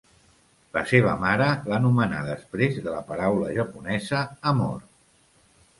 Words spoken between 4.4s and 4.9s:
"amor".